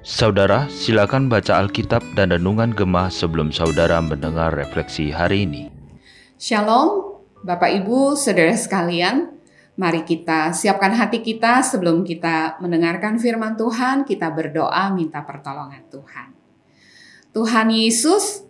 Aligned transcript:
Saudara, 0.00 0.64
silakan 0.72 1.28
baca 1.28 1.60
Alkitab 1.60 2.00
dan 2.16 2.32
Renungan 2.32 2.72
Gemah 2.72 3.12
sebelum 3.12 3.52
saudara 3.52 4.00
mendengar 4.00 4.48
refleksi 4.56 5.12
hari 5.12 5.44
ini. 5.44 5.68
Shalom, 6.40 7.20
Bapak 7.44 7.68
Ibu, 7.68 8.16
Saudara 8.16 8.56
sekalian. 8.56 9.36
Mari 9.76 10.08
kita 10.08 10.56
siapkan 10.56 10.96
hati 10.96 11.20
kita 11.20 11.60
sebelum 11.60 12.00
kita 12.00 12.56
mendengarkan 12.64 13.20
firman 13.20 13.60
Tuhan, 13.60 14.08
kita 14.08 14.32
berdoa 14.32 14.88
minta 14.96 15.20
pertolongan 15.20 15.84
Tuhan. 15.92 16.32
Tuhan 17.36 17.68
Yesus, 17.68 18.40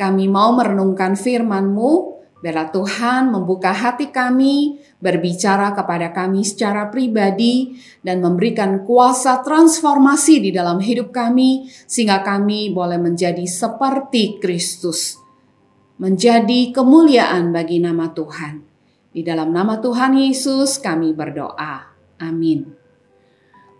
kami 0.00 0.24
mau 0.32 0.56
merenungkan 0.56 1.20
firman-Mu, 1.20 2.13
biarlah 2.44 2.68
Tuhan 2.68 3.32
membuka 3.32 3.72
hati 3.72 4.12
kami, 4.12 4.76
berbicara 5.00 5.72
kepada 5.72 6.12
kami 6.12 6.44
secara 6.44 6.92
pribadi, 6.92 7.80
dan 8.04 8.20
memberikan 8.20 8.84
kuasa 8.84 9.40
transformasi 9.40 10.44
di 10.44 10.50
dalam 10.52 10.76
hidup 10.76 11.08
kami, 11.08 11.72
sehingga 11.88 12.20
kami 12.20 12.68
boleh 12.68 13.00
menjadi 13.00 13.48
seperti 13.48 14.36
Kristus, 14.44 15.16
menjadi 15.96 16.68
kemuliaan 16.68 17.48
bagi 17.48 17.80
nama 17.80 18.12
Tuhan. 18.12 18.60
Di 19.08 19.24
dalam 19.24 19.48
nama 19.48 19.80
Tuhan 19.80 20.12
Yesus, 20.12 20.76
kami 20.76 21.16
berdoa. 21.16 21.96
Amin. 22.20 22.68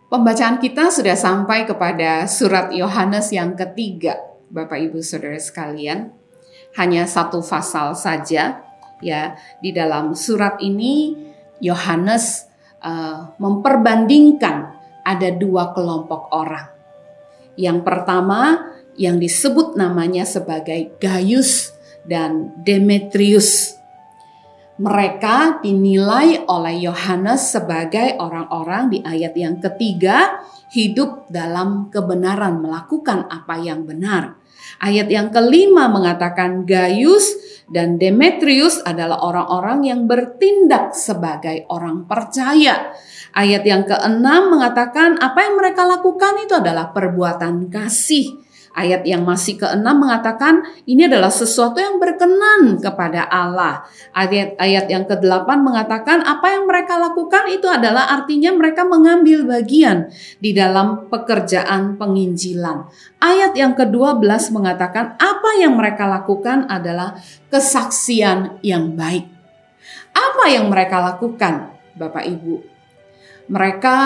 Pembacaan 0.09 0.57
kita 0.57 0.89
sudah 0.89 1.21
sampai 1.21 1.69
kepada 1.69 2.25
surat 2.25 2.73
Yohanes 2.73 3.29
yang 3.29 3.53
ketiga, 3.53 4.17
Bapak 4.49 4.81
Ibu 4.89 5.05
Saudara 5.05 5.37
sekalian. 5.37 6.24
Hanya 6.75 7.07
satu 7.07 7.39
pasal 7.39 7.95
saja, 7.95 8.63
ya 8.99 9.39
di 9.63 9.71
dalam 9.71 10.17
surat 10.19 10.59
ini 10.59 11.15
Yohanes 11.63 12.51
uh, 12.83 13.35
memperbandingkan 13.39 14.57
ada 15.05 15.29
dua 15.31 15.71
kelompok 15.77 16.33
orang. 16.35 16.67
Yang 17.55 17.79
pertama 17.87 18.73
yang 18.99 19.19
disebut 19.19 19.79
namanya 19.79 20.27
sebagai 20.27 20.95
Gaius 20.99 21.75
dan 22.03 22.51
Demetrius. 22.63 23.79
Mereka 24.75 25.63
dinilai 25.63 26.51
oleh 26.51 26.83
Yohanes 26.83 27.55
sebagai 27.55 28.19
orang-orang 28.19 28.91
di 28.91 28.99
ayat 29.07 29.31
yang 29.39 29.63
ketiga 29.63 30.43
hidup 30.75 31.31
dalam 31.31 31.95
kebenaran, 31.95 32.59
melakukan 32.59 33.31
apa 33.31 33.55
yang 33.63 33.87
benar. 33.87 34.35
Ayat 34.83 35.07
yang 35.07 35.31
kelima 35.31 35.87
mengatakan 35.87 36.67
Gaius 36.67 37.39
dan 37.71 38.03
Demetrius 38.03 38.83
adalah 38.83 39.23
orang-orang 39.23 39.87
yang 39.87 40.01
bertindak 40.11 40.91
sebagai 40.99 41.71
orang 41.71 42.11
percaya. 42.11 42.91
Ayat 43.31 43.63
yang 43.63 43.87
keenam 43.87 44.51
mengatakan 44.51 45.23
apa 45.23 45.39
yang 45.39 45.55
mereka 45.55 45.87
lakukan 45.87 46.43
itu 46.43 46.59
adalah 46.59 46.91
perbuatan 46.91 47.71
kasih. 47.71 48.43
Ayat 48.75 49.07
yang 49.07 49.23
masih 49.23 49.55
keenam 49.55 50.03
mengatakan 50.03 50.67
ini 50.83 51.07
adalah 51.07 51.31
sesuatu 51.31 51.79
yang 51.79 52.03
berkenan 52.03 52.83
kepada 52.83 53.23
Allah. 53.23 53.87
Ayat 54.11 54.59
ayat 54.59 54.91
yang 54.91 55.07
kedelapan 55.07 55.63
mengatakan 55.63 56.27
apa 56.27 56.59
yang 56.59 56.67
mereka 56.67 56.99
lakukan 56.99 57.55
itu 57.55 57.71
adalah 57.71 58.11
artinya 58.11 58.51
mereka 58.51 58.83
mengambil 58.83 59.47
bagian 59.47 60.11
di 60.43 60.51
dalam 60.51 61.07
pekerjaan 61.07 61.95
penginjilan. 61.95 62.91
Ayat 63.23 63.55
yang 63.55 63.79
kedua 63.79 64.19
belas 64.19 64.51
mengatakan 64.51 65.15
apa 65.23 65.51
yang 65.55 65.79
mereka 65.79 66.11
lakukan 66.11 66.67
adalah 66.67 67.15
kesaksian 67.55 68.59
yang 68.67 68.99
baik. 68.99 69.31
Apa 70.11 70.51
yang 70.51 70.67
mereka 70.67 70.99
lakukan, 70.99 71.79
Bapak 71.95 72.27
Ibu? 72.27 72.59
Mereka 73.55 73.99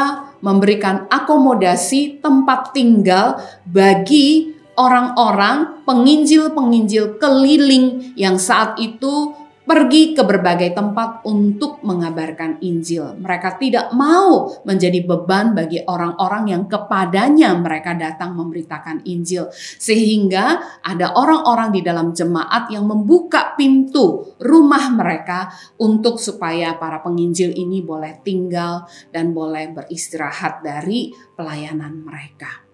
memberikan 0.44 1.08
akomodasi 1.08 2.20
tempat 2.20 2.76
tinggal 2.76 3.40
bagi 3.64 4.57
orang-orang 4.78 5.82
penginjil-penginjil 5.82 7.18
keliling 7.18 8.14
yang 8.14 8.38
saat 8.38 8.78
itu 8.78 9.34
pergi 9.68 10.16
ke 10.16 10.24
berbagai 10.24 10.72
tempat 10.72 11.20
untuk 11.28 11.84
mengabarkan 11.84 12.56
Injil. 12.64 13.20
Mereka 13.20 13.60
tidak 13.60 13.92
mau 13.92 14.48
menjadi 14.64 15.04
beban 15.04 15.52
bagi 15.52 15.84
orang-orang 15.84 16.56
yang 16.56 16.64
kepadanya 16.64 17.52
mereka 17.52 17.92
datang 17.92 18.32
memberitakan 18.32 19.04
Injil. 19.04 19.52
Sehingga 19.76 20.80
ada 20.80 21.12
orang-orang 21.12 21.76
di 21.76 21.84
dalam 21.84 22.16
jemaat 22.16 22.72
yang 22.72 22.88
membuka 22.88 23.52
pintu 23.60 24.32
rumah 24.40 24.88
mereka 24.88 25.52
untuk 25.76 26.16
supaya 26.16 26.80
para 26.80 27.04
penginjil 27.04 27.52
ini 27.52 27.84
boleh 27.84 28.24
tinggal 28.24 28.88
dan 29.12 29.36
boleh 29.36 29.68
beristirahat 29.76 30.64
dari 30.64 31.12
pelayanan 31.36 31.92
mereka. 32.08 32.67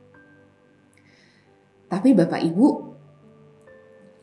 Tapi 1.95 2.11
Bapak 2.11 2.43
Ibu, 2.43 2.69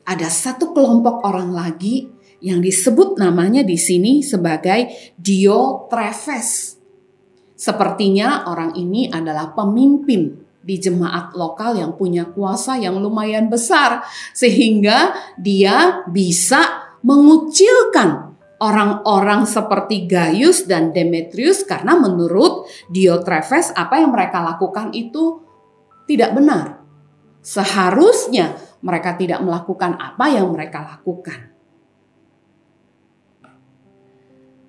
ada 0.03 0.27
satu 0.27 0.75
kelompok 0.75 1.23
orang 1.23 1.55
lagi 1.55 2.03
yang 2.43 2.59
disebut 2.59 3.15
namanya 3.15 3.63
di 3.63 3.79
sini 3.79 4.19
sebagai 4.19 4.91
Diotrephes. 5.15 6.75
Sepertinya 7.55 8.43
orang 8.51 8.75
ini 8.75 9.07
adalah 9.07 9.55
pemimpin 9.55 10.35
di 10.59 10.75
jemaat 10.83 11.31
lokal 11.31 11.79
yang 11.79 11.95
punya 11.95 12.27
kuasa 12.27 12.75
yang 12.75 12.99
lumayan 12.99 13.47
besar 13.47 14.03
sehingga 14.35 15.15
dia 15.39 16.03
bisa 16.11 16.91
mengucilkan 17.07 18.35
orang-orang 18.59 19.47
seperti 19.47 20.11
Gaius 20.11 20.67
dan 20.67 20.91
Demetrius 20.91 21.63
karena 21.63 21.95
menurut 21.95 22.67
Diotrephes 22.91 23.71
apa 23.79 24.03
yang 24.03 24.11
mereka 24.11 24.43
lakukan 24.43 24.91
itu 24.91 25.39
tidak 26.03 26.35
benar. 26.35 26.80
Seharusnya 27.41 28.57
mereka 28.85 29.17
tidak 29.17 29.41
melakukan 29.41 29.97
apa 29.97 30.25
yang 30.29 30.49
mereka 30.53 30.85
lakukan. 30.85 31.49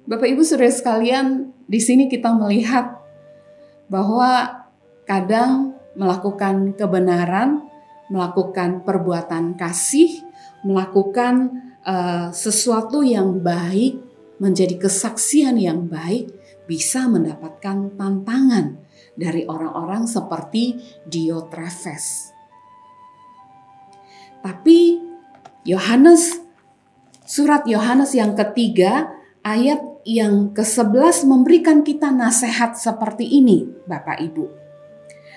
Bapak 0.02 0.28
Ibu 0.28 0.42
Saudara 0.42 0.72
sekalian, 0.72 1.54
di 1.68 1.78
sini 1.78 2.10
kita 2.10 2.34
melihat 2.34 3.00
bahwa 3.86 4.64
kadang 5.06 5.78
melakukan 5.94 6.74
kebenaran, 6.74 7.64
melakukan 8.08 8.82
perbuatan 8.82 9.54
kasih, 9.54 10.24
melakukan 10.66 11.62
uh, 11.86 12.32
sesuatu 12.32 13.04
yang 13.06 13.40
baik, 13.40 14.00
menjadi 14.42 14.74
kesaksian 14.80 15.60
yang 15.60 15.86
baik, 15.86 16.32
bisa 16.66 17.06
mendapatkan 17.06 17.94
tantangan 17.94 18.80
dari 19.14 19.44
orang-orang 19.44 20.08
seperti 20.08 20.80
Diotrephes. 21.04 22.32
Tapi 24.42 24.98
Yohanes 25.62 26.42
surat 27.22 27.62
Yohanes 27.64 28.12
yang 28.12 28.34
ketiga 28.34 29.14
ayat 29.46 29.80
yang 30.02 30.50
ke-11 30.50 31.30
memberikan 31.30 31.86
kita 31.86 32.10
nasihat 32.10 32.74
seperti 32.74 33.22
ini 33.24 33.70
Bapak 33.86 34.18
Ibu. 34.18 34.44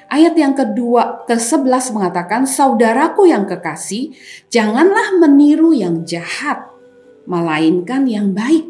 Ayat 0.06 0.38
yang 0.38 0.54
kedua 0.54 1.26
ke-11 1.26 1.94
mengatakan 1.94 2.46
saudaraku 2.46 3.26
yang 3.26 3.50
kekasih 3.50 4.14
janganlah 4.54 5.18
meniru 5.18 5.74
yang 5.74 6.06
jahat 6.06 6.70
melainkan 7.26 8.06
yang 8.06 8.34
baik. 8.34 8.70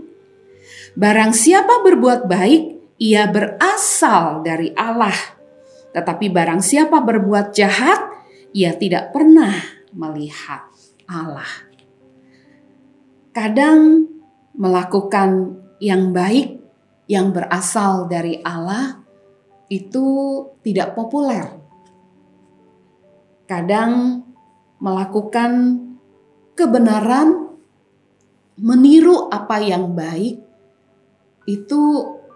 Barang 0.95 1.35
siapa 1.35 1.84
berbuat 1.84 2.31
baik 2.31 2.95
ia 3.03 3.28
berasal 3.28 4.47
dari 4.47 4.72
Allah. 4.79 5.16
Tetapi 5.91 6.31
barang 6.31 6.63
siapa 6.63 7.03
berbuat 7.03 7.51
jahat 7.51 8.00
ia 8.56 8.72
tidak 8.75 9.12
pernah 9.12 9.75
melihat 9.95 10.67
Allah. 11.07 11.47
Kadang 13.31 14.11
melakukan 14.56 15.59
yang 15.79 16.11
baik 16.11 16.59
yang 17.07 17.31
berasal 17.31 18.07
dari 18.11 18.39
Allah 18.44 19.00
itu 19.71 20.06
tidak 20.62 20.94
populer. 20.94 21.45
Kadang 23.45 24.24
melakukan 24.81 25.81
kebenaran, 26.57 27.53
meniru 28.57 29.30
apa 29.30 29.62
yang 29.62 29.94
baik 29.94 30.42
itu 31.45 31.83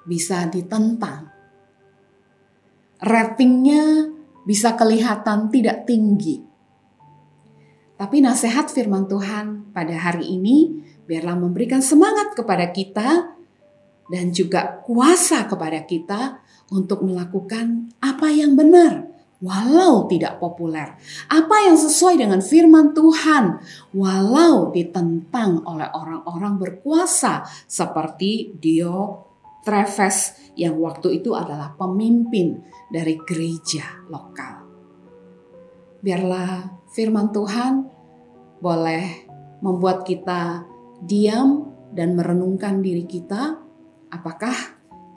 bisa 0.06 0.45
ditentang. 0.51 1.31
Ratingnya 3.00 4.11
bisa 4.44 4.75
kelihatan 4.75 5.50
tidak 5.50 5.88
tinggi. 5.88 6.48
Tapi 7.99 8.23
nasihat 8.23 8.71
firman 8.71 9.11
Tuhan 9.11 9.75
pada 9.75 9.91
hari 9.91 10.23
ini 10.23 10.79
biarlah 11.03 11.35
memberikan 11.35 11.83
semangat 11.83 12.31
kepada 12.31 12.71
kita 12.71 13.35
dan 14.07 14.31
juga 14.31 14.79
kuasa 14.87 15.43
kepada 15.51 15.83
kita 15.83 16.39
untuk 16.71 17.03
melakukan 17.03 17.91
apa 17.99 18.31
yang 18.31 18.55
benar 18.55 19.09
walau 19.43 20.07
tidak 20.07 20.39
populer. 20.39 20.95
Apa 21.27 21.67
yang 21.67 21.75
sesuai 21.75 22.19
dengan 22.19 22.39
firman 22.39 22.95
Tuhan 22.95 23.59
walau 23.95 24.71
ditentang 24.71 25.63
oleh 25.67 25.91
orang-orang 25.91 26.55
berkuasa 26.59 27.47
seperti 27.67 28.55
Dio 28.59 29.27
Treves 29.63 30.51
yang 30.55 30.79
waktu 30.79 31.19
itu 31.19 31.35
adalah 31.35 31.75
pemimpin 31.75 32.63
dari 32.87 33.19
gereja 33.27 34.07
lokal. 34.07 34.69
Biarlah 35.99 36.79
firman 36.95 37.35
Tuhan 37.35 37.83
boleh 38.63 39.27
membuat 39.59 40.07
kita 40.07 40.63
diam 41.03 41.75
dan 41.91 42.15
merenungkan 42.15 42.79
diri 42.79 43.03
kita, 43.03 43.59
apakah 44.07 44.55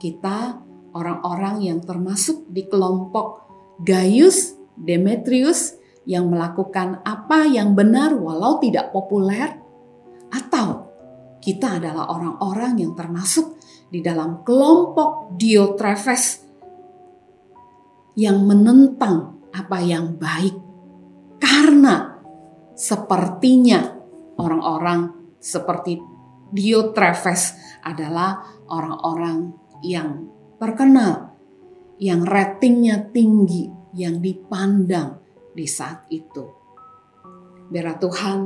kita 0.03 0.59
orang-orang 0.91 1.63
yang 1.63 1.79
termasuk 1.87 2.43
di 2.51 2.67
kelompok 2.67 3.47
Gaius 3.79 4.59
Demetrius 4.75 5.79
yang 6.03 6.27
melakukan 6.27 6.99
apa 7.07 7.47
yang 7.47 7.79
benar 7.79 8.19
walau 8.19 8.59
tidak 8.59 8.91
populer? 8.91 9.55
Atau 10.35 10.91
kita 11.39 11.79
adalah 11.79 12.11
orang-orang 12.11 12.83
yang 12.83 12.99
termasuk 12.99 13.55
di 13.87 14.03
dalam 14.03 14.43
kelompok 14.43 15.39
Diotrephes 15.39 16.43
yang 18.19 18.43
menentang 18.43 19.39
apa 19.53 19.79
yang 19.85 20.17
baik 20.17 20.72
karena 21.73 22.21
sepertinya 22.77 23.97
orang-orang 24.37 25.33
seperti 25.41 25.97
Diotrephes 26.53 27.57
adalah 27.81 28.45
orang-orang 28.69 29.57
yang 29.81 30.29
terkenal, 30.61 31.33
yang 31.97 32.29
ratingnya 32.29 33.09
tinggi, 33.09 33.73
yang 33.97 34.21
dipandang 34.21 35.17
di 35.57 35.65
saat 35.65 36.05
itu. 36.13 36.45
Biarlah 37.73 37.97
Tuhan 37.97 38.39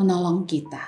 menolong 0.00 0.48
kita 0.48 0.84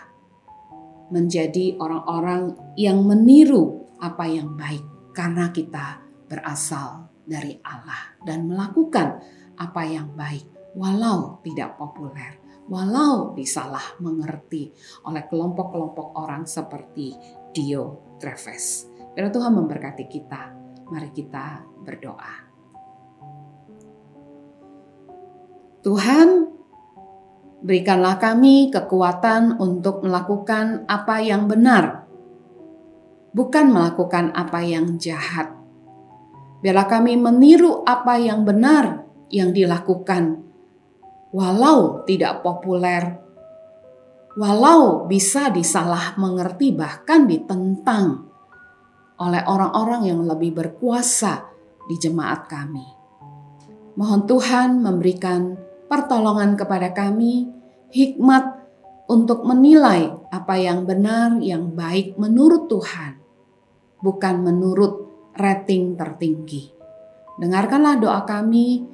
menjadi 1.12 1.76
orang-orang 1.76 2.56
yang 2.80 3.04
meniru 3.04 3.84
apa 4.00 4.24
yang 4.32 4.56
baik 4.56 5.12
karena 5.12 5.52
kita 5.52 6.00
berasal 6.24 7.12
dari 7.28 7.60
Allah 7.60 8.16
dan 8.24 8.48
melakukan 8.48 9.20
apa 9.60 9.84
yang 9.84 10.08
baik 10.16 10.53
walau 10.74 11.38
tidak 11.42 11.78
populer 11.78 12.44
walau 12.68 13.36
disalah 13.36 14.00
mengerti 14.00 14.72
oleh 15.04 15.24
kelompok-kelompok 15.28 16.16
orang 16.16 16.48
seperti 16.48 17.12
Dio 17.52 18.16
Treves. 18.16 18.88
Biar 19.12 19.30
Tuhan 19.30 19.52
memberkati 19.54 20.04
kita. 20.08 20.42
Mari 20.84 21.10
kita 21.16 21.64
berdoa. 21.80 22.34
Tuhan, 25.84 26.28
berikanlah 27.60 28.16
kami 28.16 28.72
kekuatan 28.72 29.60
untuk 29.60 30.00
melakukan 30.04 30.88
apa 30.88 31.20
yang 31.20 31.44
benar, 31.44 32.08
bukan 33.36 33.68
melakukan 33.68 34.32
apa 34.32 34.64
yang 34.64 34.96
jahat. 34.96 35.52
Biarlah 36.64 36.88
kami 36.88 37.20
meniru 37.20 37.84
apa 37.84 38.16
yang 38.16 38.48
benar 38.48 39.04
yang 39.28 39.52
dilakukan 39.52 40.44
walau 41.34 42.06
tidak 42.06 42.46
populer, 42.46 43.18
walau 44.38 45.10
bisa 45.10 45.50
disalah 45.50 46.14
mengerti 46.14 46.70
bahkan 46.70 47.26
ditentang 47.26 48.30
oleh 49.18 49.42
orang-orang 49.42 50.14
yang 50.14 50.22
lebih 50.22 50.54
berkuasa 50.54 51.50
di 51.90 51.98
jemaat 51.98 52.46
kami. 52.46 52.86
Mohon 53.98 54.22
Tuhan 54.30 54.70
memberikan 54.78 55.58
pertolongan 55.90 56.54
kepada 56.54 56.94
kami, 56.94 57.50
hikmat 57.90 58.62
untuk 59.10 59.42
menilai 59.42 60.14
apa 60.30 60.54
yang 60.58 60.86
benar, 60.86 61.38
yang 61.42 61.74
baik 61.74 62.14
menurut 62.18 62.70
Tuhan, 62.70 63.18
bukan 64.02 64.34
menurut 64.42 65.06
rating 65.34 65.98
tertinggi. 65.98 66.74
Dengarkanlah 67.38 67.98
doa 67.98 68.22
kami 68.22 68.93